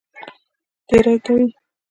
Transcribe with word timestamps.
تېری 0.87 1.15
کوي. 1.25 1.45